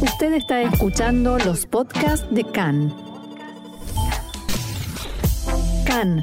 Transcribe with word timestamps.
Usted 0.00 0.34
está 0.34 0.60
escuchando 0.60 1.38
los 1.38 1.64
podcasts 1.64 2.26
de 2.30 2.44
CAN. 2.44 2.94
CAN, 5.86 6.22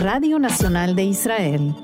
Radio 0.00 0.40
Nacional 0.40 0.96
de 0.96 1.04
Israel. 1.04 1.74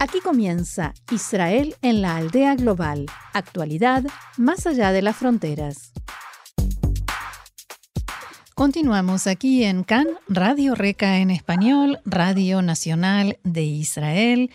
Aquí 0.00 0.20
comienza 0.20 0.94
Israel 1.10 1.76
en 1.82 2.00
la 2.00 2.16
aldea 2.16 2.54
global, 2.54 3.04
actualidad 3.34 4.02
más 4.38 4.66
allá 4.66 4.92
de 4.92 5.02
las 5.02 5.16
fronteras. 5.16 5.92
Continuamos 8.58 9.28
aquí 9.28 9.62
en 9.62 9.84
CAN, 9.84 10.08
Radio 10.26 10.74
Reca 10.74 11.18
en 11.18 11.30
español, 11.30 12.00
Radio 12.04 12.60
Nacional 12.60 13.38
de 13.44 13.62
Israel. 13.62 14.50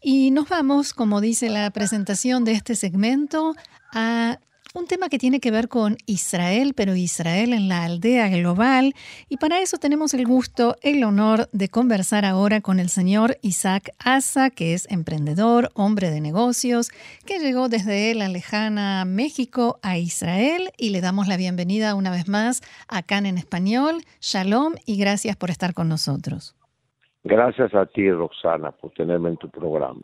Y 0.00 0.30
nos 0.30 0.48
vamos, 0.48 0.94
como 0.94 1.20
dice 1.20 1.50
la 1.50 1.68
presentación 1.72 2.44
de 2.44 2.52
este 2.52 2.76
segmento, 2.76 3.56
a 3.92 4.38
un 4.74 4.86
tema 4.86 5.08
que 5.08 5.18
tiene 5.18 5.40
que 5.40 5.50
ver 5.50 5.68
con 5.68 5.96
Israel, 6.06 6.74
pero 6.76 6.94
Israel 6.94 7.52
en 7.52 7.68
la 7.68 7.84
aldea 7.84 8.28
global. 8.28 8.94
Y 9.28 9.36
para 9.36 9.60
eso 9.60 9.78
tenemos 9.78 10.14
el 10.14 10.26
gusto, 10.26 10.76
el 10.82 11.02
honor 11.04 11.48
de 11.52 11.68
conversar 11.68 12.24
ahora 12.24 12.60
con 12.60 12.78
el 12.78 12.88
señor 12.88 13.36
Isaac 13.42 13.90
Asa, 13.98 14.50
que 14.50 14.74
es 14.74 14.90
emprendedor, 14.90 15.70
hombre 15.74 16.10
de 16.10 16.20
negocios, 16.20 16.90
que 17.26 17.38
llegó 17.38 17.68
desde 17.68 18.14
la 18.14 18.28
lejana 18.28 19.04
México 19.04 19.78
a 19.82 19.98
Israel. 19.98 20.70
Y 20.78 20.90
le 20.90 21.00
damos 21.00 21.26
la 21.26 21.36
bienvenida 21.36 21.94
una 21.94 22.10
vez 22.10 22.28
más 22.28 22.60
acá 22.88 23.18
en 23.18 23.38
español. 23.38 24.02
Shalom 24.20 24.74
y 24.86 24.96
gracias 24.98 25.36
por 25.36 25.50
estar 25.50 25.74
con 25.74 25.88
nosotros. 25.88 26.56
Gracias 27.22 27.74
a 27.74 27.84
ti, 27.86 28.10
Roxana, 28.10 28.70
por 28.70 28.92
tenerme 28.92 29.30
en 29.30 29.36
tu 29.36 29.50
programa. 29.50 30.00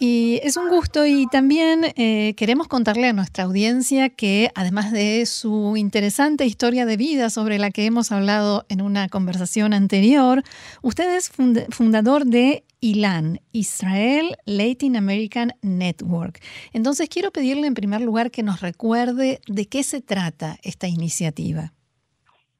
Y 0.00 0.38
es 0.44 0.56
un 0.56 0.68
gusto 0.68 1.06
y 1.06 1.26
también 1.26 1.80
eh, 1.96 2.34
queremos 2.36 2.68
contarle 2.68 3.08
a 3.08 3.12
nuestra 3.12 3.44
audiencia 3.44 4.10
que 4.10 4.48
además 4.54 4.92
de 4.92 5.26
su 5.26 5.76
interesante 5.76 6.46
historia 6.46 6.86
de 6.86 6.96
vida 6.96 7.30
sobre 7.30 7.58
la 7.58 7.70
que 7.70 7.84
hemos 7.84 8.12
hablado 8.12 8.64
en 8.68 8.80
una 8.80 9.08
conversación 9.08 9.72
anterior, 9.72 10.42
usted 10.82 11.16
es 11.16 11.32
fundador 11.70 12.26
de 12.26 12.62
ILAN, 12.80 13.40
Israel 13.50 14.36
Latin 14.46 14.96
American 14.96 15.50
Network. 15.62 16.38
Entonces 16.72 17.08
quiero 17.08 17.32
pedirle 17.32 17.66
en 17.66 17.74
primer 17.74 18.00
lugar 18.00 18.30
que 18.30 18.44
nos 18.44 18.60
recuerde 18.60 19.40
de 19.48 19.66
qué 19.66 19.82
se 19.82 20.00
trata 20.00 20.58
esta 20.62 20.86
iniciativa. 20.86 21.72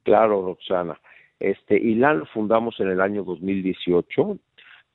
Claro, 0.03 0.45
Roxana. 0.45 0.99
Este, 1.39 1.79
ILAN 1.79 2.19
lo 2.19 2.27
fundamos 2.27 2.81
en 2.81 2.89
el 2.89 3.01
año 3.01 3.23
2018 3.23 4.39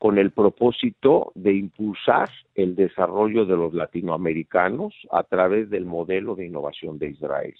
con 0.03 0.17
el 0.17 0.31
propósito 0.31 1.31
de 1.33 1.53
impulsar 1.53 2.29
el 2.55 2.75
desarrollo 2.75 3.45
de 3.45 3.55
los 3.55 3.73
latinoamericanos 3.73 4.93
a 5.09 5.23
través 5.23 5.69
del 5.69 5.85
modelo 5.85 6.35
de 6.35 6.45
innovación 6.45 6.99
de 6.99 7.11
Israel. 7.11 7.55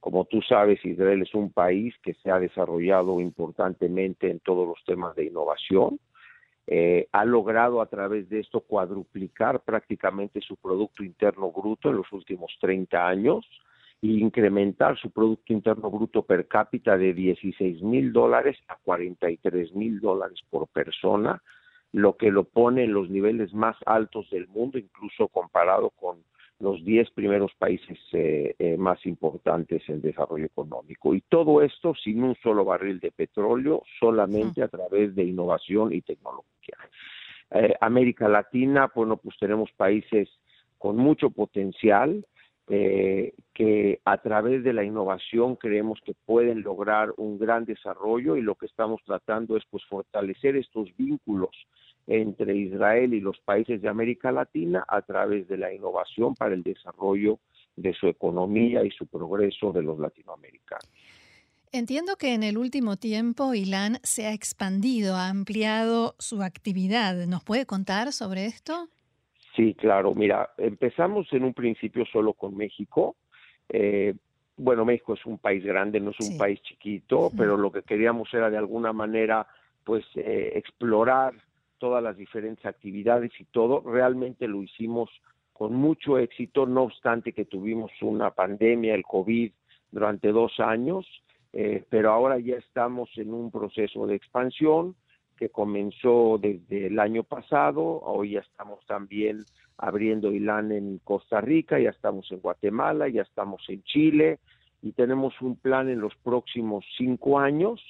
Como 0.00 0.24
tú 0.24 0.40
sabes, 0.40 0.82
Israel 0.82 1.20
es 1.20 1.34
un 1.34 1.52
país 1.52 1.94
que 2.02 2.14
se 2.14 2.30
ha 2.30 2.40
desarrollado 2.40 3.20
importantemente 3.20 4.30
en 4.30 4.40
todos 4.40 4.66
los 4.66 4.82
temas 4.86 5.14
de 5.14 5.26
innovación. 5.26 6.00
Eh, 6.66 7.06
ha 7.12 7.26
logrado 7.26 7.82
a 7.82 7.86
través 7.90 8.30
de 8.30 8.40
esto 8.40 8.60
cuadruplicar 8.60 9.60
prácticamente 9.60 10.40
su 10.40 10.56
Producto 10.56 11.04
Interno 11.04 11.52
Bruto 11.52 11.90
en 11.90 11.96
los 11.96 12.10
últimos 12.14 12.50
30 12.62 13.06
años 13.06 13.46
e 14.00 14.06
incrementar 14.06 14.96
su 14.96 15.10
Producto 15.10 15.52
Interno 15.52 15.90
Bruto 15.90 16.22
per 16.22 16.48
cápita 16.48 16.96
de 16.96 17.12
16 17.12 17.82
mil 17.82 18.10
dólares 18.10 18.56
a 18.68 18.76
43 18.76 19.74
mil 19.74 20.00
dólares 20.00 20.40
por 20.48 20.66
persona 20.68 21.42
lo 21.94 22.16
que 22.16 22.32
lo 22.32 22.42
pone 22.42 22.82
en 22.82 22.92
los 22.92 23.08
niveles 23.08 23.54
más 23.54 23.76
altos 23.86 24.28
del 24.30 24.48
mundo, 24.48 24.78
incluso 24.78 25.28
comparado 25.28 25.90
con 25.90 26.24
los 26.58 26.84
10 26.84 27.08
primeros 27.12 27.52
países 27.56 27.96
eh, 28.12 28.56
eh, 28.58 28.76
más 28.76 29.06
importantes 29.06 29.80
en 29.88 30.02
desarrollo 30.02 30.44
económico. 30.44 31.14
Y 31.14 31.20
todo 31.20 31.62
esto 31.62 31.94
sin 31.94 32.24
un 32.24 32.34
solo 32.42 32.64
barril 32.64 32.98
de 32.98 33.12
petróleo, 33.12 33.84
solamente 34.00 34.60
a 34.64 34.68
través 34.68 35.14
de 35.14 35.22
innovación 35.22 35.92
y 35.92 36.00
tecnología. 36.00 36.78
Eh, 37.52 37.74
América 37.80 38.28
Latina, 38.28 38.90
bueno, 38.92 39.16
pues 39.16 39.36
tenemos 39.38 39.70
países 39.76 40.28
con 40.78 40.96
mucho 40.96 41.30
potencial, 41.30 42.26
que 42.66 44.00
a 44.04 44.18
través 44.18 44.64
de 44.64 44.72
la 44.72 44.84
innovación 44.84 45.56
creemos 45.56 46.00
que 46.04 46.14
pueden 46.24 46.62
lograr 46.62 47.12
un 47.16 47.38
gran 47.38 47.64
desarrollo 47.64 48.36
y 48.36 48.42
lo 48.42 48.54
que 48.54 48.66
estamos 48.66 49.02
tratando 49.04 49.56
es 49.56 49.64
pues 49.70 49.84
fortalecer 49.84 50.56
estos 50.56 50.88
vínculos 50.96 51.50
entre 52.06 52.54
Israel 52.56 53.14
y 53.14 53.20
los 53.20 53.38
países 53.40 53.80
de 53.82 53.88
América 53.88 54.32
Latina 54.32 54.84
a 54.88 55.02
través 55.02 55.48
de 55.48 55.58
la 55.58 55.72
innovación 55.72 56.34
para 56.34 56.54
el 56.54 56.62
desarrollo 56.62 57.38
de 57.76 57.92
su 57.94 58.06
economía 58.06 58.84
y 58.84 58.90
su 58.90 59.06
progreso 59.06 59.72
de 59.72 59.82
los 59.82 59.98
latinoamericanos. 59.98 60.88
Entiendo 61.72 62.16
que 62.16 62.34
en 62.34 62.44
el 62.44 62.56
último 62.56 62.96
tiempo 62.96 63.52
ILAN 63.52 63.98
se 64.04 64.26
ha 64.26 64.32
expandido, 64.32 65.16
ha 65.16 65.28
ampliado 65.28 66.14
su 66.20 66.40
actividad. 66.42 67.26
¿Nos 67.26 67.42
puede 67.42 67.66
contar 67.66 68.12
sobre 68.12 68.46
esto? 68.46 68.88
Sí, 69.54 69.74
claro. 69.74 70.14
Mira, 70.14 70.50
empezamos 70.58 71.32
en 71.32 71.44
un 71.44 71.54
principio 71.54 72.04
solo 72.06 72.32
con 72.32 72.56
México. 72.56 73.16
Eh, 73.68 74.14
bueno, 74.56 74.84
México 74.84 75.14
es 75.14 75.24
un 75.26 75.38
país 75.38 75.64
grande, 75.64 76.00
no 76.00 76.10
es 76.10 76.20
un 76.20 76.36
país 76.36 76.60
chiquito, 76.62 77.30
pero 77.36 77.56
lo 77.56 77.72
que 77.72 77.82
queríamos 77.82 78.32
era 78.32 78.50
de 78.50 78.58
alguna 78.58 78.92
manera, 78.92 79.46
pues, 79.84 80.04
eh, 80.14 80.52
explorar 80.54 81.34
todas 81.78 82.02
las 82.02 82.16
diferentes 82.16 82.64
actividades 82.64 83.32
y 83.38 83.44
todo, 83.44 83.82
realmente 83.84 84.46
lo 84.46 84.62
hicimos 84.62 85.10
con 85.52 85.74
mucho 85.74 86.18
éxito, 86.18 86.66
no 86.66 86.82
obstante 86.84 87.32
que 87.32 87.44
tuvimos 87.44 87.90
una 88.00 88.30
pandemia, 88.30 88.94
el 88.94 89.04
COVID, 89.04 89.52
durante 89.90 90.32
dos 90.32 90.58
años, 90.58 91.06
eh, 91.52 91.84
pero 91.88 92.12
ahora 92.12 92.38
ya 92.38 92.56
estamos 92.56 93.08
en 93.16 93.32
un 93.32 93.50
proceso 93.50 94.06
de 94.06 94.16
expansión 94.16 94.96
que 95.36 95.48
comenzó 95.48 96.38
desde 96.40 96.86
el 96.86 96.98
año 96.98 97.22
pasado, 97.22 98.00
hoy 98.02 98.32
ya 98.32 98.40
estamos 98.40 98.84
también 98.86 99.44
abriendo 99.76 100.32
ILAN 100.32 100.72
en 100.72 100.98
Costa 101.02 101.40
Rica, 101.40 101.78
ya 101.78 101.90
estamos 101.90 102.30
en 102.30 102.40
Guatemala, 102.40 103.08
ya 103.08 103.22
estamos 103.22 103.62
en 103.68 103.82
Chile 103.82 104.38
y 104.82 104.92
tenemos 104.92 105.40
un 105.40 105.56
plan 105.56 105.88
en 105.88 106.00
los 106.00 106.14
próximos 106.16 106.84
cinco 106.96 107.38
años 107.38 107.80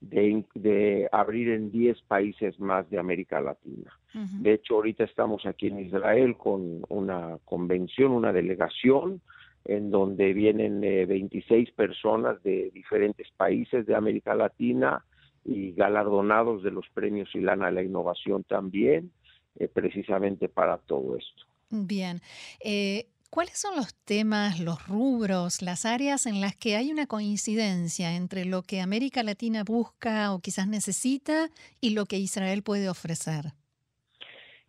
de, 0.00 1.08
abrir 1.12 1.50
en 1.50 1.70
10 1.70 2.02
países 2.02 2.58
más 2.60 2.88
de 2.90 2.98
América 2.98 3.40
Latina. 3.40 3.92
De 4.12 4.52
hecho, 4.52 4.76
ahorita 4.76 5.02
estamos 5.02 5.44
aquí 5.44 5.66
en 5.66 5.80
Israel 5.80 6.36
con 6.36 6.84
una 6.88 7.38
convención, 7.44 8.12
una 8.12 8.32
delegación, 8.32 9.20
en 9.64 9.90
donde 9.90 10.32
vienen 10.34 10.80
26 10.80 11.68
eh, 11.68 11.72
personas 11.74 12.40
de 12.44 12.70
diferentes 12.72 13.28
países 13.36 13.86
de 13.86 13.96
América 13.96 14.36
Latina 14.36 15.04
y 15.44 15.72
galardonados 15.72 16.62
de 16.62 16.70
los 16.70 16.86
premios 16.94 17.34
Ilana 17.34 17.68
a 17.68 17.70
la 17.70 17.82
Innovación 17.82 18.44
también, 18.44 19.10
eh, 19.56 19.68
precisamente 19.68 20.48
para 20.48 20.78
todo 20.78 21.16
esto. 21.16 21.44
Bien. 21.70 22.20
Eh, 22.60 23.06
¿Cuáles 23.34 23.58
son 23.58 23.74
los 23.74 23.96
temas, 24.04 24.60
los 24.60 24.86
rubros, 24.86 25.60
las 25.60 25.84
áreas 25.84 26.26
en 26.26 26.40
las 26.40 26.54
que 26.54 26.76
hay 26.76 26.92
una 26.92 27.08
coincidencia 27.08 28.14
entre 28.14 28.44
lo 28.44 28.62
que 28.62 28.80
América 28.80 29.24
Latina 29.24 29.64
busca 29.64 30.32
o 30.32 30.38
quizás 30.38 30.68
necesita 30.68 31.48
y 31.80 31.90
lo 31.90 32.06
que 32.06 32.16
Israel 32.16 32.62
puede 32.62 32.88
ofrecer? 32.88 33.46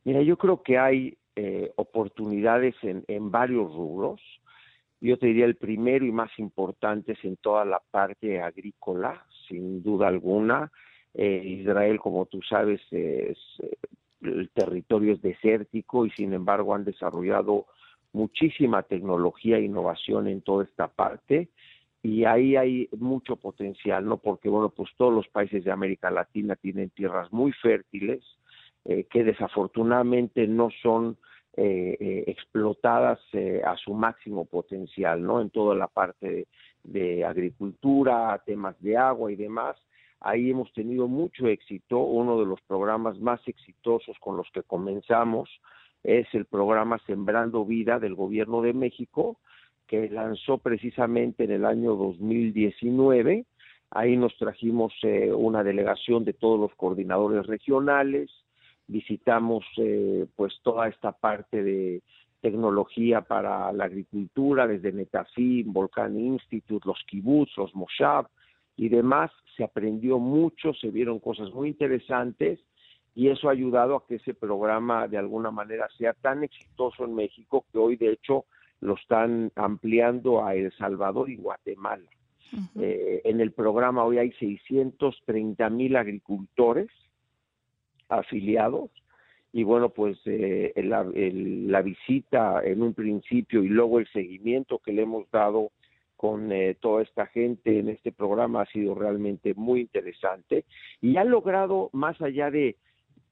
Mira, 0.04 0.24
yo 0.24 0.36
creo 0.38 0.64
que 0.64 0.80
hay 0.80 1.16
eh, 1.36 1.74
oportunidades 1.76 2.74
en, 2.82 3.30
varios 3.30 3.72
rubros. 3.72 4.20
Yo 5.06 5.20
te 5.20 5.28
diría 5.28 5.46
el 5.46 5.56
primero 5.56 6.04
y 6.04 6.12
más 6.12 6.32
importante 6.40 7.12
es 7.12 7.24
en 7.24 7.38
toda 7.38 7.64
la 7.64 7.80
parte 7.92 8.42
agrícola, 8.42 9.24
sin 9.48 9.84
duda 9.84 10.08
alguna. 10.08 10.72
Eh, 11.14 11.44
Israel, 11.46 12.00
como 12.00 12.26
tú 12.26 12.42
sabes, 12.42 12.82
es, 12.90 13.38
el 14.22 14.50
territorio 14.50 15.14
es 15.14 15.22
desértico 15.22 16.08
y 16.08 16.10
sin 16.10 16.34
embargo 16.34 16.74
han 16.74 16.86
desarrollado 16.86 17.68
muchísima 18.14 18.82
tecnología 18.82 19.58
e 19.58 19.66
innovación 19.66 20.28
en 20.28 20.42
toda 20.42 20.64
esta 20.64 20.88
parte 20.88 21.50
y 22.02 22.26
ahí 22.26 22.56
hay 22.56 22.90
mucho 22.98 23.36
potencial, 23.36 24.06
¿no? 24.06 24.18
Porque, 24.18 24.50
bueno, 24.50 24.70
pues 24.70 24.90
todos 24.98 25.14
los 25.14 25.28
países 25.28 25.64
de 25.64 25.72
América 25.72 26.10
Latina 26.10 26.56
tienen 26.56 26.90
tierras 26.90 27.32
muy 27.32 27.52
fértiles 27.52 28.24
eh, 28.86 29.06
que 29.12 29.24
desafortunadamente 29.24 30.48
no 30.48 30.70
son 30.82 31.18
eh, 31.58 31.98
eh, 32.00 32.24
explotadas 32.28 33.20
a 33.66 33.76
su 33.78 33.94
máximo 33.94 34.46
potencial, 34.46 35.24
¿no? 35.24 35.42
En 35.42 35.50
toda 35.50 35.76
la 35.76 35.88
parte 35.88 36.48
de 36.84 37.26
agricultura, 37.26 38.42
temas 38.46 38.80
de 38.82 38.98
agua 38.98 39.32
y 39.32 39.36
demás. 39.36 39.78
Ahí 40.20 40.50
hemos 40.50 40.72
tenido 40.74 41.08
mucho 41.08 41.48
éxito. 41.48 42.00
Uno 42.00 42.40
de 42.40 42.46
los 42.46 42.62
programas 42.62 43.20
más 43.20 43.40
exitosos 43.48 44.18
con 44.20 44.38
los 44.38 44.50
que 44.52 44.64
comenzamos 44.64 45.50
es 46.04 46.28
el 46.34 46.46
programa 46.46 47.00
Sembrando 47.06 47.66
Vida 47.66 48.00
del 48.00 48.16
Gobierno 48.16 48.62
de 48.62 48.74
México, 48.74 49.38
que 49.88 50.10
lanzó 50.10 50.60
precisamente 50.60 51.46
en 51.46 51.52
el 51.52 51.66
año 51.66 51.96
2019. 51.96 53.46
Ahí 53.92 54.18
nos 54.18 54.38
trajimos 54.38 54.94
eh, 55.04 55.32
una 55.34 55.64
delegación 55.64 56.26
de 56.26 56.34
todos 56.34 56.60
los 56.60 56.76
coordinadores 56.76 57.46
regionales, 57.48 58.32
visitamos 58.88 59.66
pues 60.36 60.54
toda 60.64 60.88
esta 60.88 61.12
parte 61.12 61.64
de 61.64 62.02
tecnología 62.46 63.22
para 63.22 63.72
la 63.74 63.86
agricultura, 63.86 64.68
desde 64.68 64.92
Netafim, 64.92 65.74
Volcán 65.74 66.20
Institute, 66.20 66.88
los 66.88 67.04
kibbutz, 67.08 67.58
los 67.58 67.74
moshab 67.74 68.28
y 68.78 68.90
demás. 68.90 69.32
Se 69.58 69.64
aprendió 69.64 70.20
mucho, 70.20 70.74
se 70.74 70.92
vieron 70.92 71.20
cosas 71.20 71.52
muy 71.52 71.70
interesantes 71.70 72.60
y 73.16 73.30
eso 73.30 73.50
ha 73.50 73.54
ayudado 73.54 73.96
a 73.96 74.06
que 74.06 74.16
ese 74.16 74.36
programa 74.36 75.08
de 75.08 75.18
alguna 75.18 75.50
manera 75.50 75.88
sea 75.98 76.14
tan 76.14 76.44
exitoso 76.44 77.06
en 77.06 77.16
México 77.16 77.66
que 77.72 77.80
hoy 77.80 77.96
de 77.96 78.12
hecho 78.12 78.46
lo 78.80 78.94
están 78.94 79.52
ampliando 79.56 80.46
a 80.46 80.54
El 80.54 80.72
Salvador 80.74 81.32
y 81.32 81.38
Guatemala. 81.38 82.10
Eh, 82.80 83.22
en 83.26 83.42
el 83.42 83.54
programa 83.54 84.04
hoy 84.04 84.20
hay 84.20 84.32
630 84.34 85.68
mil 85.72 85.96
agricultores 85.96 86.90
afiliados 88.10 88.90
y 89.52 89.64
bueno, 89.64 89.90
pues 89.90 90.18
eh, 90.26 90.74
la 90.76 91.82
visita 91.82 92.62
en 92.62 92.82
un 92.82 92.94
principio 92.94 93.64
y 93.64 93.70
luego 93.70 94.00
el 94.00 94.08
seguimiento 94.12 94.80
que 94.80 94.92
le 94.92 95.04
hemos 95.04 95.32
dado 95.32 95.72
con 96.18 96.52
eh, 96.52 96.76
toda 96.80 97.04
esta 97.04 97.26
gente 97.28 97.80
en 97.80 97.90
este 97.90 98.12
programa 98.12 98.62
ha 98.62 98.66
sido 98.66 98.96
realmente 98.96 99.54
muy 99.54 99.82
interesante 99.82 100.66
y 101.02 101.18
ha 101.18 101.24
logrado, 101.24 101.90
más 101.94 102.22
allá 102.22 102.52
de, 102.52 102.78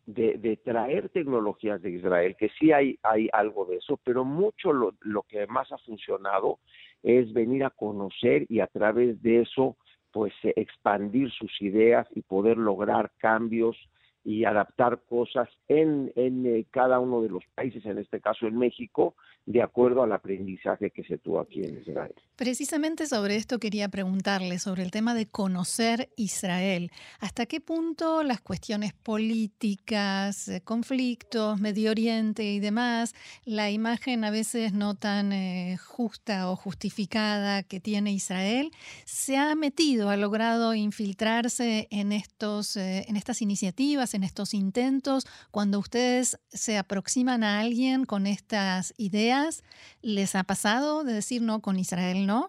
de, 0.05 0.59
traer 0.63 1.09
tecnologías 1.09 1.81
de 1.81 1.91
Israel, 1.91 2.35
que 2.37 2.49
sí 2.59 2.71
hay, 2.71 2.99
hay 3.03 3.29
algo 3.33 3.65
de 3.65 3.77
eso, 3.77 3.99
pero 4.03 4.25
mucho 4.25 4.73
lo, 4.73 4.93
lo 5.01 5.23
que 5.23 5.47
más 5.47 5.71
ha 5.71 5.77
funcionado 5.79 6.59
es 7.03 7.31
venir 7.33 7.63
a 7.63 7.69
conocer 7.69 8.45
y 8.49 8.59
a 8.59 8.67
través 8.67 9.21
de 9.21 9.41
eso 9.41 9.77
pues 10.11 10.33
expandir 10.43 11.31
sus 11.31 11.61
ideas 11.61 12.07
y 12.13 12.21
poder 12.21 12.57
lograr 12.57 13.11
cambios 13.17 13.75
y 14.23 14.45
adaptar 14.45 15.01
cosas 15.09 15.49
en, 15.67 16.11
en 16.15 16.45
eh, 16.45 16.65
cada 16.71 16.99
uno 16.99 17.21
de 17.21 17.29
los 17.29 17.43
países, 17.55 17.85
en 17.85 17.97
este 17.97 18.21
caso 18.21 18.47
en 18.47 18.57
México, 18.57 19.15
de 19.45 19.61
acuerdo 19.61 20.03
al 20.03 20.13
aprendizaje 20.13 20.91
que 20.91 21.03
se 21.03 21.17
tuvo 21.17 21.41
aquí 21.41 21.61
en 21.61 21.81
Israel. 21.81 22.13
Precisamente 22.37 23.07
sobre 23.07 23.35
esto 23.35 23.59
quería 23.59 23.89
preguntarle, 23.89 24.57
sobre 24.57 24.83
el 24.83 24.91
tema 24.91 25.13
de 25.13 25.25
conocer 25.25 26.09
Israel. 26.15 26.91
¿Hasta 27.19 27.45
qué 27.45 27.59
punto 27.59 28.23
las 28.23 28.39
cuestiones 28.39 28.93
políticas, 28.93 30.47
eh, 30.47 30.61
conflictos, 30.61 31.59
Medio 31.59 31.91
Oriente 31.91 32.45
y 32.45 32.59
demás, 32.59 33.13
la 33.43 33.69
imagen 33.69 34.23
a 34.23 34.31
veces 34.31 34.71
no 34.71 34.95
tan 34.95 35.33
eh, 35.33 35.77
justa 35.77 36.49
o 36.49 36.55
justificada 36.55 37.63
que 37.63 37.81
tiene 37.81 38.13
Israel, 38.13 38.71
se 39.03 39.35
ha 39.35 39.53
metido, 39.55 40.09
ha 40.09 40.15
logrado 40.15 40.73
infiltrarse 40.73 41.89
en, 41.91 42.13
estos, 42.13 42.77
en 42.77 43.17
estas 43.17 43.41
iniciativas? 43.41 44.12
En 44.13 44.23
estos 44.23 44.53
intentos, 44.53 45.25
cuando 45.51 45.79
ustedes 45.79 46.39
se 46.49 46.77
aproximan 46.77 47.43
a 47.43 47.59
alguien 47.59 48.05
con 48.05 48.27
estas 48.27 48.93
ideas, 48.97 49.63
¿les 50.01 50.35
ha 50.35 50.43
pasado 50.43 51.03
de 51.03 51.13
decir 51.13 51.41
no 51.41 51.61
con 51.61 51.79
Israel 51.79 52.25
no? 52.25 52.47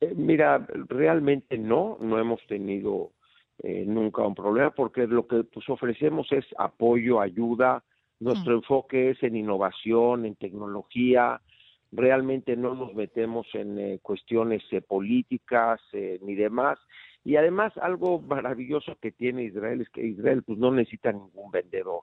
Eh, 0.00 0.14
mira, 0.16 0.66
realmente 0.88 1.58
no, 1.58 1.98
no 2.00 2.18
hemos 2.18 2.40
tenido 2.46 3.12
eh, 3.62 3.84
nunca 3.86 4.22
un 4.22 4.34
problema 4.34 4.70
porque 4.70 5.06
lo 5.06 5.26
que 5.26 5.44
pues, 5.44 5.68
ofrecemos 5.68 6.26
es 6.32 6.44
apoyo, 6.58 7.20
ayuda, 7.20 7.84
nuestro 8.18 8.54
mm. 8.54 8.56
enfoque 8.56 9.10
es 9.10 9.22
en 9.22 9.36
innovación, 9.36 10.24
en 10.24 10.36
tecnología, 10.36 11.40
realmente 11.92 12.56
no 12.56 12.74
nos 12.74 12.94
metemos 12.94 13.46
en 13.54 13.78
eh, 13.78 13.98
cuestiones 14.02 14.62
políticas 14.86 15.80
ni 15.92 16.34
demás 16.34 16.78
y 17.24 17.36
además 17.36 17.76
algo 17.78 18.20
maravilloso 18.20 18.96
que 19.00 19.12
tiene 19.12 19.44
Israel 19.44 19.82
es 19.82 19.90
que 19.90 20.06
Israel 20.06 20.42
pues 20.42 20.58
no 20.58 20.70
necesita 20.70 21.12
ningún 21.12 21.50
vendedor. 21.50 22.02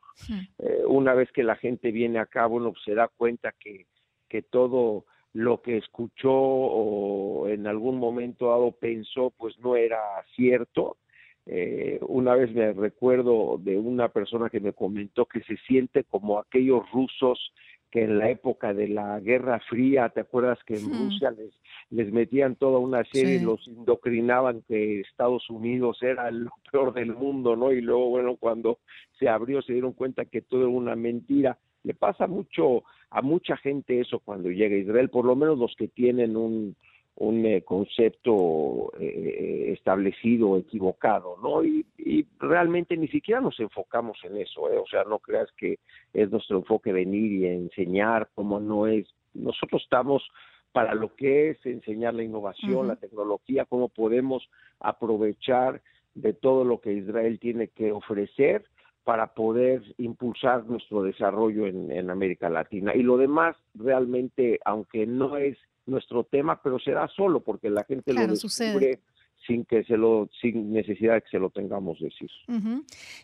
Eh, 0.60 0.84
una 0.88 1.14
vez 1.14 1.32
que 1.32 1.44
la 1.44 1.56
gente 1.56 1.92
viene 1.92 2.20
acá, 2.20 2.46
bueno, 2.46 2.74
se 2.86 2.94
da 2.94 3.08
cuenta 3.08 3.54
que, 3.60 3.88
que 4.30 4.44
todo 4.44 5.06
lo 5.34 5.62
que 5.62 5.78
escuchó 5.78 6.32
o 6.34 7.48
en 7.48 7.68
algún 7.68 7.98
momento 7.98 8.50
dado 8.50 8.72
pensó 8.72 9.34
pues 9.38 9.58
no 9.60 9.76
era 9.76 10.00
cierto. 10.36 10.98
Eh, 11.46 12.00
una 12.08 12.36
vez 12.36 12.54
me 12.54 12.74
recuerdo 12.74 13.58
de 13.60 13.78
una 13.78 14.10
persona 14.10 14.50
que 14.50 14.60
me 14.60 14.74
comentó 14.74 15.26
que 15.26 15.42
se 15.44 15.58
siente 15.68 16.04
como 16.04 16.40
aquellos 16.40 16.84
rusos 16.92 17.54
que 17.92 18.04
en 18.04 18.20
la 18.20 18.30
época 18.30 18.74
de 18.74 18.90
la 18.90 19.20
Guerra 19.20 19.60
Fría, 19.70 20.10
¿te 20.10 20.22
acuerdas 20.22 20.60
que 20.66 20.76
en 20.76 20.90
Rusia 20.90 21.32
les, 21.32 21.54
les 21.90 22.12
metían 22.12 22.56
toda 22.56 22.80
una 22.80 23.04
serie, 23.06 23.42
los 23.42 23.66
indoctrinaban 23.68 24.64
que 24.68 25.02
Estados 25.02 25.50
Unidos 25.50 25.98
era 26.02 26.30
lo 26.32 26.52
peor 26.72 26.94
del 26.94 27.14
mundo, 27.14 27.56
¿no? 27.56 27.72
Y 27.72 27.82
luego, 27.82 28.10
bueno, 28.10 28.36
cuando 28.36 28.80
se 29.18 29.30
abrió 29.30 29.62
se 29.62 29.74
dieron 29.74 29.94
cuenta 29.94 30.26
que 30.26 30.42
todo 30.42 30.62
era 30.62 30.70
una 30.70 30.96
mentira. 30.96 31.58
Le 31.84 31.94
pasa 31.94 32.28
mucho 32.28 32.84
a 33.10 33.22
mucha 33.22 33.56
gente 33.56 34.02
eso 34.02 34.20
cuando 34.20 34.50
llega 34.50 34.76
a 34.76 34.80
Israel, 34.80 35.10
por 35.10 35.26
lo 35.26 35.36
menos 35.36 35.58
los 35.58 35.74
que 35.78 35.88
tienen 35.88 36.36
un, 36.36 36.76
un 37.18 37.46
eh, 37.46 37.64
concepto 37.64 38.92
eh, 39.00 39.72
establecido, 39.74 40.58
equivocado, 40.58 41.38
¿no? 41.42 41.64
Y, 41.64 41.86
realmente 42.40 42.96
ni 42.96 43.08
siquiera 43.08 43.42
nos 43.42 43.60
enfocamos 43.60 44.18
en 44.24 44.38
eso, 44.38 44.72
¿eh? 44.72 44.78
O 44.78 44.88
sea, 44.88 45.04
no 45.04 45.20
creas 45.20 45.50
que 45.58 45.80
es 46.14 46.32
nuestro 46.32 46.58
enfoque 46.58 46.94
venir 46.94 47.32
y 47.32 47.46
enseñar 47.48 48.30
cómo 48.36 48.60
no 48.60 48.88
es. 48.88 49.08
Nosotros 49.34 49.82
estamos 49.84 50.24
para 50.72 50.94
lo 50.94 51.16
que 51.16 51.50
es 51.50 51.66
enseñar 51.66 52.14
la 52.14 52.24
innovación, 52.24 52.88
la 52.88 52.96
tecnología, 52.96 53.66
cómo 53.66 53.90
podemos 53.90 54.48
aprovechar 54.80 55.82
de 56.14 56.34
todo 56.34 56.64
lo 56.64 56.80
que 56.80 56.94
Israel 56.94 57.40
tiene 57.40 57.70
que 57.70 57.92
ofrecer 57.92 58.64
para 59.04 59.34
poder 59.34 59.82
impulsar 59.98 60.66
nuestro 60.66 61.02
desarrollo 61.02 61.66
en, 61.66 61.92
en 61.92 62.10
América 62.10 62.50
Latina. 62.50 62.96
Y 62.96 63.02
lo 63.02 63.18
demás, 63.18 63.56
realmente, 63.74 64.60
aunque 64.64 65.08
no 65.08 65.38
es 65.38 65.58
nuestro 65.88 66.24
tema, 66.24 66.62
pero 66.62 66.80
será 66.80 67.08
solo 67.08 67.42
porque 67.42 67.70
la 67.70 67.84
gente 67.84 68.14
lo 68.14 68.28
descubre 68.28 69.00
sin 69.46 69.66
que 69.66 69.84
se 69.84 69.98
lo 69.98 70.30
sin 70.42 70.74
necesidad 70.74 71.16
de 71.16 71.22
que 71.22 71.30
se 71.30 71.40
lo 71.40 71.50
tengamos 71.50 72.00
decir. 72.00 72.30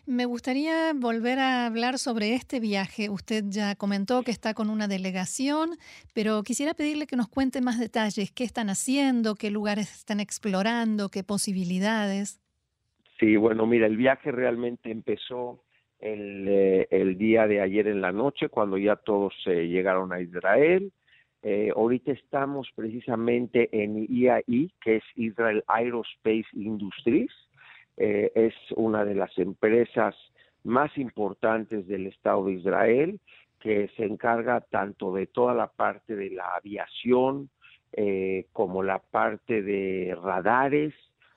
Me 0.06 0.24
gustaría 0.24 0.92
volver 0.94 1.38
a 1.38 1.66
hablar 1.66 1.98
sobre 1.98 2.34
este 2.34 2.60
viaje. 2.60 3.10
Usted 3.10 3.44
ya 3.48 3.74
comentó 3.74 4.22
que 4.22 4.30
está 4.30 4.54
con 4.54 4.70
una 4.70 4.88
delegación, 4.88 5.70
pero 6.14 6.42
quisiera 6.42 6.74
pedirle 6.74 7.06
que 7.06 7.16
nos 7.16 7.28
cuente 7.28 7.60
más 7.60 7.78
detalles, 7.78 8.32
qué 8.32 8.44
están 8.44 8.70
haciendo, 8.70 9.34
qué 9.34 9.50
lugares 9.50 9.94
están 9.94 10.20
explorando, 10.20 11.08
qué 11.10 11.24
posibilidades. 11.24 12.40
Sí, 13.18 13.36
bueno, 13.36 13.66
mira, 13.66 13.86
el 13.86 13.96
viaje 13.96 14.32
realmente 14.32 14.90
empezó 14.90 15.62
el, 16.00 16.46
eh, 16.48 16.88
el 16.90 17.16
día 17.16 17.46
de 17.46 17.60
ayer 17.60 17.86
en 17.86 18.00
la 18.00 18.12
noche, 18.12 18.48
cuando 18.48 18.76
ya 18.76 18.96
todos 18.96 19.34
eh, 19.46 19.68
llegaron 19.68 20.12
a 20.12 20.20
Israel. 20.20 20.92
Eh, 21.46 21.70
ahorita 21.76 22.12
estamos 22.12 22.70
precisamente 22.74 23.68
en 23.70 24.06
IAI, 24.08 24.72
que 24.80 24.96
es 24.96 25.04
Israel 25.14 25.62
Aerospace 25.66 26.46
Industries. 26.54 27.30
Eh, 27.98 28.32
es 28.34 28.54
una 28.76 29.04
de 29.04 29.14
las 29.14 29.36
empresas 29.38 30.16
más 30.62 30.96
importantes 30.96 31.86
del 31.86 32.06
Estado 32.06 32.46
de 32.46 32.52
Israel, 32.54 33.20
que 33.60 33.88
se 33.94 34.04
encarga 34.04 34.62
tanto 34.62 35.12
de 35.12 35.26
toda 35.26 35.52
la 35.52 35.66
parte 35.66 36.16
de 36.16 36.30
la 36.30 36.56
aviación 36.56 37.50
eh, 37.92 38.46
como 38.54 38.82
la 38.82 38.98
parte 38.98 39.62
de 39.62 40.16
radares, 40.22 40.94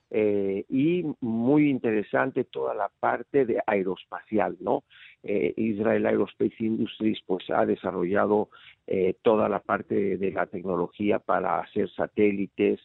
eh, 0.09 0.63
y 0.69 1.03
muy 1.19 1.69
interesante 1.69 2.45
toda 2.45 2.73
la 2.73 2.89
parte 2.99 3.45
de 3.45 3.61
aeroespacial, 3.65 4.55
¿no? 4.61 4.83
Eh, 5.21 5.53
Israel 5.57 6.05
Aerospace 6.05 6.55
Industries 6.59 7.19
pues 7.25 7.49
ha 7.49 7.65
desarrollado 7.65 8.49
eh, 8.85 9.15
toda 9.21 9.49
la 9.49 9.59
parte 9.59 10.17
de 10.17 10.31
la 10.31 10.45
tecnología 10.45 11.19
para 11.19 11.59
hacer 11.59 11.89
satélites, 11.91 12.79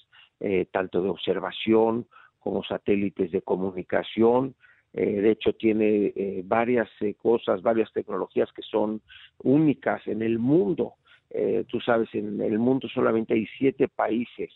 tanto 0.72 1.00
de 1.00 1.08
observación 1.08 2.08
como 2.40 2.64
satélites 2.64 3.30
de 3.30 3.42
comunicación, 3.42 4.56
de 4.92 5.30
hecho, 5.30 5.52
tiene 5.52 6.42
varias 6.42 6.88
cosas, 7.18 7.62
varias 7.62 7.92
tecnologías 7.92 8.52
que 8.52 8.62
son 8.62 9.02
únicas 9.44 10.04
en 10.08 10.20
el 10.20 10.40
mundo. 10.40 10.94
tú 11.68 11.78
sabes, 11.78 12.12
en 12.14 12.40
el 12.40 12.58
mundo 12.58 12.88
solamente 12.88 13.34
hay 13.34 13.46
siete 13.56 13.86
países 13.86 14.50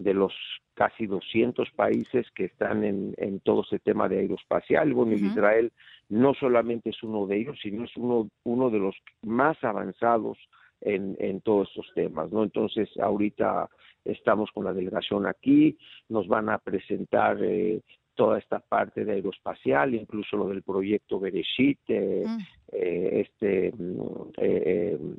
de 0.00 0.14
los 0.14 0.32
casi 0.74 1.06
200 1.06 1.70
países 1.72 2.26
que 2.34 2.46
están 2.46 2.84
en, 2.84 3.14
en 3.18 3.40
todo 3.40 3.62
ese 3.62 3.78
tema 3.78 4.08
de 4.08 4.20
aeroespacial. 4.20 4.94
Bueno, 4.94 5.12
Israel 5.12 5.72
no 6.08 6.32
solamente 6.32 6.88
es 6.88 7.02
uno 7.02 7.26
de 7.26 7.36
ellos, 7.38 7.58
sino 7.62 7.84
es 7.84 7.94
uno, 7.96 8.30
uno 8.44 8.70
de 8.70 8.78
los 8.78 8.96
más 9.22 9.62
avanzados 9.62 10.38
en, 10.80 11.16
en 11.20 11.42
todos 11.42 11.68
estos 11.68 11.92
temas, 11.94 12.32
¿no? 12.32 12.42
Entonces, 12.42 12.88
ahorita 12.98 13.68
estamos 14.06 14.50
con 14.52 14.64
la 14.64 14.72
delegación 14.72 15.26
aquí, 15.26 15.76
nos 16.08 16.26
van 16.26 16.48
a 16.48 16.56
presentar 16.56 17.36
eh, 17.42 17.82
toda 18.14 18.38
esta 18.38 18.60
parte 18.60 19.04
de 19.04 19.12
aeroespacial, 19.12 19.94
incluso 19.94 20.38
lo 20.38 20.48
del 20.48 20.62
proyecto 20.62 21.20
Bereshit, 21.20 21.78
eh, 21.88 22.24
mm. 22.26 22.38
eh, 22.72 23.26
este 23.26 23.72
mm, 23.76 25.14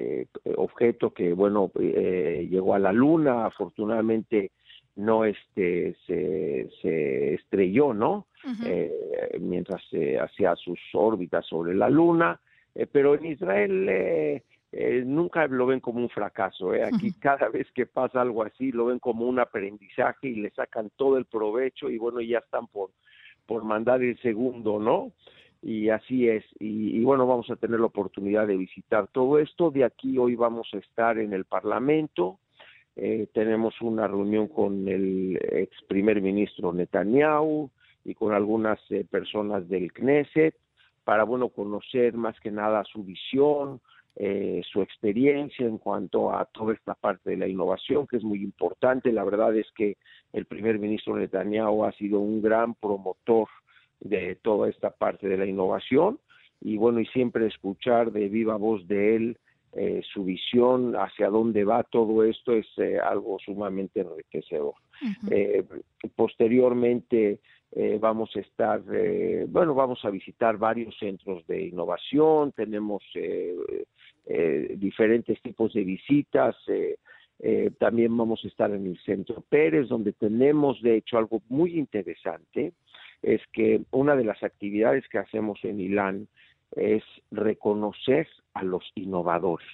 eh, 0.00 0.26
objeto 0.56 1.12
que, 1.12 1.32
bueno, 1.34 1.70
eh, 1.78 2.48
llegó 2.50 2.74
a 2.74 2.78
la 2.78 2.92
Luna, 2.92 3.46
afortunadamente 3.46 4.50
no 4.96 5.24
este 5.24 5.94
se, 6.06 7.34
estrelló, 7.34 7.92
¿no? 7.92 8.26
Eh, 8.64 9.38
mientras 9.40 9.82
hacía 10.22 10.56
sus 10.56 10.78
órbitas 10.94 11.46
sobre 11.46 11.74
la 11.74 11.90
Luna, 11.90 12.40
pero 12.90 13.14
en 13.14 13.26
Israel 13.26 14.42
nunca 15.04 15.46
lo 15.46 15.66
ven 15.66 15.80
como 15.80 16.00
un 16.00 16.08
fracaso. 16.08 16.72
Aquí 16.72 17.12
cada 17.20 17.48
vez 17.48 17.70
que 17.72 17.86
pasa 17.86 18.22
algo 18.22 18.42
así 18.42 18.72
lo 18.72 18.86
ven 18.86 18.98
como 18.98 19.26
un 19.26 19.38
aprendizaje 19.38 20.28
y 20.28 20.36
le 20.36 20.50
sacan 20.50 20.90
todo 20.96 21.18
el 21.18 21.26
provecho 21.26 21.90
y 21.90 21.98
bueno, 21.98 22.20
ya 22.20 22.38
están 22.38 22.66
por, 22.66 22.90
por 23.46 23.64
mandar 23.64 24.02
el 24.02 24.18
segundo, 24.20 24.78
¿no? 24.78 25.12
Y 25.62 25.90
así 25.90 26.28
es. 26.28 26.44
Y, 26.58 27.02
bueno, 27.04 27.26
vamos 27.26 27.50
a 27.50 27.56
tener 27.56 27.80
la 27.80 27.86
oportunidad 27.86 28.46
de 28.46 28.56
visitar 28.56 29.08
todo 29.08 29.38
esto. 29.38 29.70
De 29.70 29.84
aquí 29.84 30.16
hoy 30.18 30.34
vamos 30.34 30.68
a 30.72 30.78
estar 30.78 31.18
en 31.18 31.32
el 31.32 31.44
Parlamento. 31.44 32.38
Eh, 32.96 33.28
tenemos 33.32 33.80
una 33.80 34.08
reunión 34.08 34.48
con 34.48 34.88
el 34.88 35.38
ex 35.52 35.70
primer 35.88 36.20
ministro 36.20 36.72
Netanyahu 36.72 37.70
y 38.04 38.14
con 38.14 38.32
algunas 38.32 38.78
eh, 38.90 39.06
personas 39.08 39.68
del 39.68 39.92
Knesset 39.92 40.54
para, 41.04 41.24
bueno, 41.24 41.48
conocer 41.48 42.14
más 42.14 42.38
que 42.40 42.50
nada 42.50 42.84
su 42.84 43.04
visión, 43.04 43.80
eh, 44.16 44.62
su 44.70 44.82
experiencia 44.82 45.66
en 45.66 45.78
cuanto 45.78 46.32
a 46.32 46.44
toda 46.46 46.74
esta 46.74 46.94
parte 46.94 47.30
de 47.30 47.36
la 47.36 47.48
innovación, 47.48 48.06
que 48.06 48.16
es 48.16 48.24
muy 48.24 48.42
importante. 48.42 49.12
La 49.12 49.24
verdad 49.24 49.56
es 49.56 49.66
que 49.76 49.96
el 50.32 50.46
primer 50.46 50.78
ministro 50.78 51.16
Netanyahu 51.16 51.84
ha 51.84 51.92
sido 51.92 52.18
un 52.18 52.42
gran 52.42 52.74
promotor 52.74 53.48
de 54.00 54.36
toda 54.36 54.68
esta 54.68 54.90
parte 54.90 55.28
de 55.28 55.36
la 55.36 55.46
innovación 55.46 56.18
y 56.60 56.76
bueno, 56.76 57.00
y 57.00 57.06
siempre 57.06 57.46
escuchar 57.46 58.12
de 58.12 58.28
viva 58.28 58.56
voz 58.56 58.86
de 58.86 59.16
él 59.16 59.38
eh, 59.72 60.02
su 60.12 60.24
visión 60.24 60.96
hacia 60.96 61.28
dónde 61.28 61.62
va 61.62 61.84
todo 61.84 62.24
esto 62.24 62.52
es 62.52 62.66
eh, 62.78 62.98
algo 62.98 63.38
sumamente 63.38 64.00
enriquecedor. 64.00 64.74
Eh, 65.30 65.64
posteriormente 66.16 67.38
vamos 68.00 68.34
a 68.34 68.40
estar, 68.40 68.82
bueno, 69.48 69.74
vamos 69.74 70.04
a 70.04 70.10
visitar 70.10 70.58
varios 70.58 70.98
centros 70.98 71.46
de 71.46 71.68
innovación, 71.68 72.50
tenemos 72.50 73.00
diferentes 74.76 75.40
tipos 75.40 75.72
de 75.72 75.84
visitas. 75.84 76.56
también 77.78 78.16
vamos 78.16 78.44
a 78.44 78.48
estar 78.48 78.72
en 78.72 78.88
el 78.88 78.98
Centro 79.04 79.44
Pérez, 79.48 79.88
donde 79.88 80.12
tenemos, 80.12 80.82
de 80.82 80.96
hecho, 80.96 81.16
algo 81.16 81.42
muy 81.48 81.78
interesante, 81.78 82.72
es 83.22 83.40
que 83.52 83.82
una 83.90 84.16
de 84.16 84.24
las 84.24 84.42
actividades 84.42 85.04
que 85.08 85.18
hacemos 85.18 85.58
en 85.62 85.80
ILAN 85.80 86.28
es 86.72 87.02
reconocer 87.30 88.28
a 88.54 88.62
los 88.62 88.84
innovadores, 88.94 89.68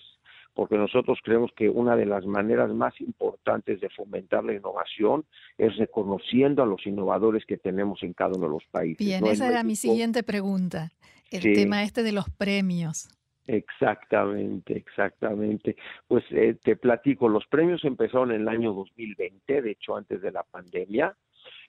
porque 0.55 0.77
nosotros 0.77 1.19
creemos 1.23 1.51
que 1.55 1.69
una 1.69 1.97
de 1.97 2.07
las 2.07 2.25
maneras 2.25 2.73
más 2.73 2.99
importantes 3.01 3.81
de 3.81 3.91
fomentar 3.91 4.45
la 4.45 4.55
innovación 4.55 5.25
es 5.59 5.77
reconociendo 5.77 6.63
a 6.63 6.67
los 6.67 6.87
innovadores 6.87 7.45
que 7.45 7.59
tenemos 7.59 8.03
en 8.03 8.15
cada 8.15 8.35
uno 8.37 8.47
de 8.47 8.53
los 8.53 8.65
países. 8.71 9.07
Bien, 9.07 9.27
esa 9.27 9.49
era 9.49 9.63
mi 9.63 9.77
siguiente 9.77 10.23
pregunta, 10.23 10.93
el 11.31 11.43
tema 11.43 11.83
este 11.83 12.03
de 12.03 12.13
los 12.13 12.31
premios. 12.31 13.09
Exactamente, 13.47 14.77
exactamente. 14.77 15.77
Pues 16.09 16.25
eh, 16.31 16.57
te 16.61 16.77
platico, 16.77 17.29
los 17.29 17.47
premios 17.47 17.85
empezaron 17.85 18.33
en 18.33 18.41
el 18.41 18.49
año 18.49 18.73
2020, 18.73 19.63
de 19.63 19.71
hecho 19.71 19.97
antes 19.97 20.21
de 20.21 20.33
la 20.33 20.43
pandemia, 20.43 21.17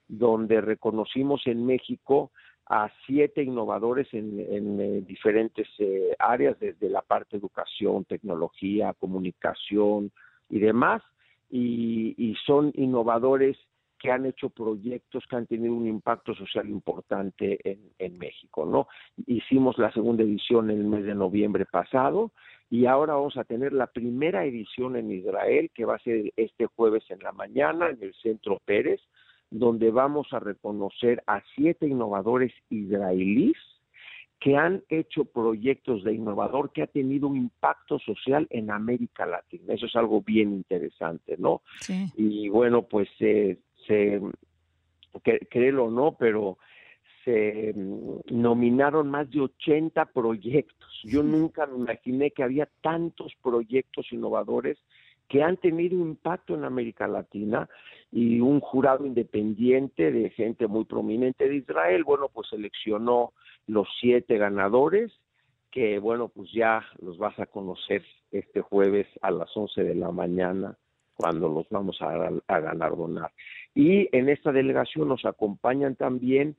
donde 0.08 0.62
reconocimos 0.62 1.46
en 1.46 1.66
México 1.66 2.32
a 2.70 2.92
siete 3.06 3.44
innovadores 3.44 4.08
en, 4.14 4.40
eh, 4.80 5.02
diferentes 5.06 5.68
eh, 5.80 6.16
áreas, 6.20 6.60
desde 6.60 6.90
la 6.90 7.02
parte 7.02 7.38
educación, 7.38 8.04
tecnología, 8.06 8.94
comunicación 8.94 10.12
y 10.50 10.60
demás, 10.60 11.02
y, 11.50 12.36
son 12.46 12.72
innovadores 12.76 13.58
que 14.00 14.12
han 14.12 14.26
hecho 14.26 14.50
proyectos 14.50 15.26
que 15.28 15.36
han 15.36 15.48
tenido 15.48 15.74
un 15.74 15.88
impacto 15.88 16.36
social 16.36 16.70
importante 16.70 17.58
en, 17.64 17.80
en, 17.98 18.18
México, 18.20 18.66
¿no? 18.66 18.88
Hicimos 19.26 19.78
la 19.78 19.92
segunda 19.92 20.24
edición 20.24 20.70
en 20.70 20.80
el 20.80 20.88
mes 20.88 21.06
de 21.06 21.16
noviembre 21.16 21.66
pasado 21.66 22.32
y 22.70 22.86
ahora 22.86 23.14
vamos 23.14 23.38
a 23.38 23.44
tener 23.44 23.74
la 23.74 23.88
primera 23.88 24.46
edición 24.46 24.98
en 24.98 25.12
Israel 25.12 25.72
que 25.74 25.86
va 25.86 25.96
a 25.96 26.00
ser 26.00 26.32
este 26.36 26.68
jueves 26.68 27.04
en 27.10 27.20
la 27.20 27.32
mañana 27.32 27.90
en 27.90 28.04
el 28.04 28.14
Centro 28.14 28.60
Pérez, 28.66 29.02
donde 29.50 29.92
vamos 29.92 30.28
a 30.32 30.40
reconocer 30.40 31.24
a 31.28 31.42
siete 31.56 31.88
innovadores 31.88 32.54
israelíes 32.70 33.58
que 34.40 34.56
han 34.56 34.84
hecho 34.90 35.26
proyectos 35.26 36.04
de 36.04 36.14
innovador 36.14 36.72
que 36.72 36.84
ha 36.84 36.88
tenido 36.88 37.28
un 37.28 37.38
impacto 37.38 37.98
social 38.00 38.48
en 38.52 38.70
América 38.70 39.26
Latina. 39.26 39.74
Eso 39.74 39.88
es 39.88 39.96
algo 39.96 40.22
bien 40.22 40.54
interesante, 40.54 41.36
¿no? 41.40 41.62
Sí. 41.80 42.12
Y 42.16 42.50
bueno, 42.50 42.84
pues 42.84 43.10
se, 43.18 43.58
créelo 45.50 45.86
o 45.86 45.92
no, 45.92 46.16
pero 46.20 46.60
se 47.26 47.74
mm, 47.76 48.20
nominaron 48.30 49.10
más 49.10 49.30
de 49.32 49.42
80 49.42 50.06
proyectos. 50.06 51.02
Yo 51.04 51.24
nunca 51.24 51.66
me 51.66 51.78
imaginé 51.78 52.32
que 52.32 52.44
había 52.44 52.70
tantos 52.82 53.34
proyectos 53.42 54.12
innovadores 54.12 54.78
que 55.28 55.44
han 55.44 55.58
tenido 55.58 55.96
impacto 55.96 56.54
en 56.54 56.64
América 56.64 57.08
Latina 57.08 57.68
y 58.12 58.40
un 58.40 58.60
jurado 58.60 59.06
independiente 59.06 60.12
de 60.12 60.30
gente 60.32 60.68
muy 60.68 60.86
prominente 60.86 61.48
de 61.48 61.58
Israel, 61.58 62.04
bueno, 62.04 62.30
pues 62.34 62.48
seleccionó 62.50 63.34
los 63.68 63.88
siete 64.00 64.38
ganadores, 64.38 65.12
que 65.72 66.00
bueno, 66.00 66.30
pues 66.30 66.52
ya 66.54 66.84
los 67.02 67.18
vas 67.18 67.38
a 67.40 67.46
conocer 67.46 68.04
este 68.32 68.62
jueves 68.62 69.08
a 69.22 69.32
las 69.32 69.56
11 69.56 69.84
de 69.84 69.96
la 69.96 70.12
mañana 70.12 70.78
cuando 71.16 71.50
los 71.50 71.68
vamos 71.70 72.02
a, 72.02 72.30
a 72.48 72.60
galardonar. 72.60 73.32
Y 73.76 74.08
en 74.16 74.30
esta 74.30 74.52
delegación 74.52 75.10
nos 75.10 75.26
acompañan 75.26 75.96
también 75.96 76.56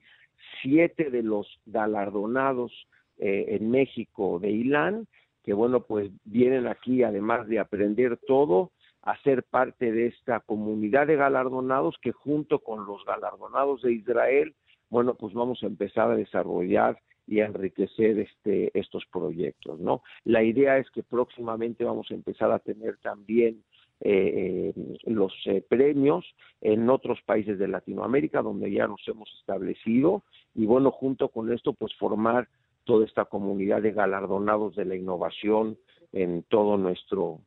siete 0.63 1.11
de 1.11 1.23
los 1.23 1.47
galardonados 1.67 2.73
eh, 3.19 3.57
en 3.61 3.71
México 3.71 4.39
de 4.39 4.51
ILAN, 4.51 5.07
que 5.43 5.53
bueno, 5.53 5.81
pues 5.81 6.11
vienen 6.25 6.67
aquí 6.67 7.03
además 7.03 7.49
de 7.49 7.59
aprender 7.59 8.19
todo, 8.27 8.71
a 9.03 9.17
ser 9.23 9.43
parte 9.45 9.93
de 9.93 10.07
esta 10.07 10.41
comunidad 10.41 11.07
de 11.07 11.17
galardonados 11.17 11.97
que 12.03 12.13
junto 12.13 12.61
con 12.61 12.87
los 12.87 13.05
galardonados 13.05 13.83
de 13.83 13.93
Israel, 13.93 14.55
bueno, 14.91 15.15
pues 15.15 15.35
vamos 15.35 15.63
a 15.63 15.67
empezar 15.67 16.11
a 16.11 16.17
desarrollar 16.17 16.99
y 17.27 17.41
a 17.41 17.47
enriquecer 17.47 18.19
este, 18.19 18.71
estos 18.79 19.05
proyectos, 19.13 19.79
¿no? 19.79 20.03
La 20.25 20.43
idea 20.43 20.79
es 20.79 20.91
que 20.91 21.03
próximamente 21.03 21.85
vamos 21.85 22.11
a 22.11 22.15
empezar 22.15 22.51
a 22.51 22.59
tener 22.59 22.97
también 22.99 23.63
eh, 24.01 24.73
eh, 24.77 24.99
los 25.07 25.33
eh, 25.47 25.63
premios 25.69 26.25
en 26.61 26.89
otros 26.89 27.21
países 27.27 27.59
de 27.59 27.67
Latinoamérica 27.67 28.43
donde 28.43 28.71
ya 28.71 28.87
nos 28.87 29.07
hemos 29.09 29.29
establecido 29.41 30.23
y 30.55 30.67
bueno, 30.67 30.93
junto 30.93 31.29
con 31.29 31.53
esto, 31.53 31.73
pues 31.73 31.93
formar 31.97 32.49
toda 32.85 33.05
esta 33.05 33.27
comunidad 33.27 33.83
de 33.83 33.93
galardonados 33.93 34.77
de 34.77 34.85
la 34.85 34.95
innovación 34.95 35.77
en 36.13 36.45
todo 36.45 36.79
nuestro 36.79 37.41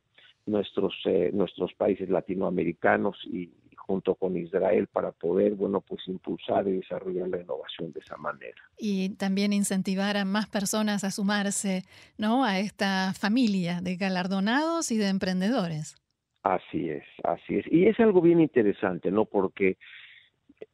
nuestros 0.46 0.94
eh, 1.04 1.30
nuestros 1.32 1.72
países 1.74 2.08
latinoamericanos 2.08 3.16
y, 3.24 3.50
junto 3.76 4.14
con 4.14 4.36
Israel 4.36 4.86
para 4.86 5.10
poder 5.12 5.54
bueno 5.54 5.80
pues 5.80 6.06
impulsar 6.06 6.66
y 6.68 6.72
desarrollar 6.72 7.28
la 7.28 7.40
innovación 7.40 7.92
de 7.92 8.00
esa 8.00 8.16
manera. 8.16 8.62
Y 8.78 9.10
también 9.16 9.52
incentivar 9.52 10.16
a 10.16 10.24
más 10.24 10.48
personas 10.48 11.04
a 11.04 11.10
sumarse 11.10 11.82
no 12.16 12.44
a 12.44 12.60
esta 12.60 13.12
familia 13.12 13.80
de 13.80 13.96
galardonados 13.96 14.90
y 14.92 14.98
de 14.98 15.08
emprendedores. 15.08 15.96
Así 16.42 16.90
es 16.90 17.04
así 17.24 17.56
es. 17.56 17.66
Y 17.70 17.86
es 17.86 17.98
algo 18.00 18.20
bien 18.20 18.40
interesante 18.40 19.10
no 19.10 19.24
porque 19.24 19.76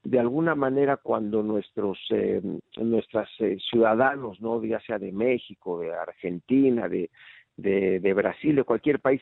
de 0.05 0.19
alguna 0.19 0.55
manera 0.55 0.99
cuando 0.99 1.43
nuestros 1.43 1.99
eh, 2.11 2.43
nuestras 2.77 3.29
eh, 3.39 3.57
ciudadanos 3.71 4.41
no 4.41 4.63
ya 4.65 4.81
sea 4.81 4.99
de 4.99 5.13
México 5.13 5.81
de 5.81 5.95
Argentina 5.95 6.89
de, 6.89 7.11
de, 7.59 8.15
Brasil 8.15 8.57
de 8.57 8.65
cualquier 8.65 9.01
país 9.01 9.21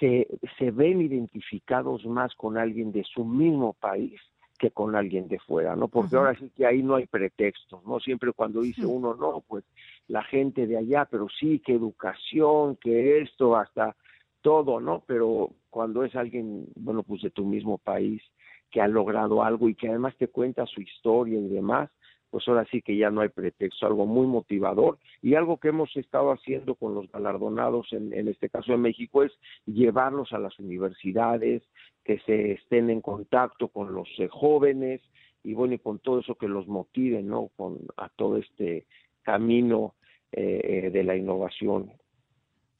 se, 0.00 0.26
se 0.58 0.70
ven 0.70 1.00
identificados 1.00 2.06
más 2.06 2.34
con 2.34 2.56
alguien 2.56 2.92
de 2.92 3.04
su 3.04 3.24
mismo 3.24 3.74
país 3.74 4.20
que 4.58 4.70
con 4.70 4.94
alguien 4.94 5.26
de 5.28 5.40
fuera, 5.40 5.74
¿no? 5.74 5.88
Porque 5.88 6.16
ahora 6.16 6.34
sí 6.38 6.50
que 6.56 6.64
ahí 6.64 6.82
no 6.82 6.94
hay 6.94 7.06
pretextos, 7.06 7.84
¿no? 7.84 7.98
Siempre 7.98 8.32
cuando 8.32 8.60
dice 8.60 8.86
uno, 8.86 9.14
no, 9.14 9.42
pues 9.46 9.64
la 10.06 10.22
gente 10.22 10.66
de 10.66 10.78
allá, 10.78 11.06
pero 11.10 11.26
sí, 11.28 11.58
que 11.58 11.72
educación, 11.72 12.76
que 12.76 13.20
esto, 13.20 13.56
hasta 13.56 13.96
todo, 14.42 14.80
¿no? 14.80 15.02
Pero 15.06 15.50
cuando 15.70 16.04
es 16.04 16.14
alguien, 16.14 16.66
bueno, 16.76 17.02
pues 17.02 17.22
de 17.22 17.30
tu 17.30 17.44
mismo 17.44 17.78
país, 17.78 18.22
que 18.70 18.80
ha 18.80 18.88
logrado 18.88 19.42
algo 19.42 19.68
y 19.68 19.74
que 19.74 19.88
además 19.88 20.14
te 20.16 20.28
cuenta 20.28 20.66
su 20.66 20.80
historia 20.80 21.38
y 21.38 21.48
demás, 21.48 21.90
pues 22.34 22.48
ahora 22.48 22.66
sí 22.68 22.82
que 22.82 22.96
ya 22.96 23.10
no 23.10 23.20
hay 23.20 23.28
pretexto, 23.28 23.86
algo 23.86 24.06
muy 24.06 24.26
motivador 24.26 24.98
y 25.22 25.36
algo 25.36 25.58
que 25.58 25.68
hemos 25.68 25.96
estado 25.96 26.32
haciendo 26.32 26.74
con 26.74 26.92
los 26.92 27.08
galardonados 27.12 27.92
en, 27.92 28.26
este 28.26 28.48
caso 28.48 28.72
de 28.72 28.78
México 28.78 29.22
es 29.22 29.30
llevarlos 29.66 30.32
a 30.32 30.40
las 30.40 30.58
universidades, 30.58 31.62
que 32.02 32.18
se 32.26 32.50
estén 32.50 32.90
en 32.90 33.02
contacto 33.02 33.68
con 33.68 33.94
los 33.94 34.08
eh, 34.18 34.26
jóvenes 34.26 35.00
y 35.44 35.54
bueno, 35.54 35.74
y 35.74 35.78
con 35.78 36.00
todo 36.00 36.18
eso 36.18 36.34
que 36.34 36.48
los 36.48 36.66
motive, 36.66 37.22
¿no? 37.22 37.50
Con 37.54 37.78
a 37.96 38.08
todo 38.08 38.38
este 38.38 38.88
camino 39.22 39.94
eh, 40.32 40.90
de 40.92 41.04
la 41.04 41.14
innovación, 41.14 41.92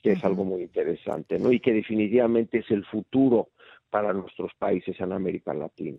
que 0.02 0.14
es 0.14 0.25
algo 0.25 0.42
muy 0.44 0.62
interesante, 0.62 1.38
¿no? 1.38 1.52
Y 1.52 1.61
que 1.61 1.73
definitivamente 1.73 2.58
es 2.58 2.70
el 2.73 2.84
futuro 2.87 3.50
para 3.88 4.12
nuestros 4.12 4.52
países 4.58 4.99
en 4.99 5.12
América 5.12 5.54
Latina. 5.54 5.99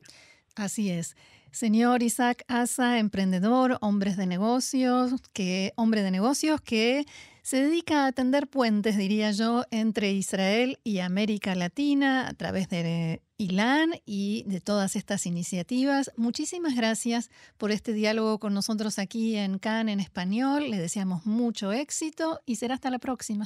Así 0.57 0.89
es. 0.89 1.15
Señor 1.55 2.03
Isaac 2.03 2.43
Asa, 2.50 3.00
emprendedor, 3.00 3.77
hombres 3.79 4.17
de 4.17 4.27
negocios, 4.27 5.13
que, 5.31 5.71
hombre 5.77 6.01
de 6.01 6.12
negocios 6.12 6.59
que 6.59 7.05
se 7.43 7.63
dedica 7.63 8.07
a 8.07 8.12
tender 8.12 8.47
puentes, 8.47 8.97
diría 8.97 9.31
yo, 9.31 9.63
entre 9.71 10.12
Israel 10.12 10.79
y 10.83 11.00
América 11.00 11.55
Latina 11.55 12.27
a 12.27 12.33
través 12.33 12.67
de 12.67 13.21
ILAN 13.38 13.91
y 14.05 14.43
de 14.47 14.59
todas 14.59 14.97
estas 14.97 15.25
iniciativas. 15.25 16.12
Muchísimas 16.17 16.75
gracias 16.75 17.31
por 17.57 17.71
este 17.71 17.93
diálogo 17.93 18.38
con 18.38 18.53
nosotros 18.53 19.00
aquí 19.00 19.38
en 19.38 19.57
CAN 19.57 19.88
en 19.88 20.01
español. 20.01 20.69
Le 20.69 20.77
deseamos 20.77 21.25
mucho 21.25 21.71
éxito 21.71 22.41
y 22.45 22.55
será 22.55 22.74
hasta 22.74 22.89
la 22.89 23.00
próxima. 23.00 23.45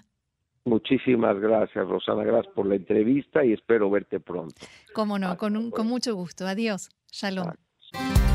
Muchísimas 0.65 1.39
gracias, 1.39 1.87
Rosana. 1.87 2.23
Gracias 2.23 2.55
por 2.55 2.65
la 2.65 2.73
entrevista 2.73 3.45
y 3.45 3.53
espero 3.53 3.91
verte 3.91 4.19
pronto. 4.19 4.55
Cómo 4.95 5.19
no, 5.19 5.37
con, 5.37 5.69
con 5.69 5.85
mucho 5.85 6.15
gusto. 6.15 6.47
Adiós. 6.47 6.89
Shalom. 7.11 7.68
you 7.93 8.28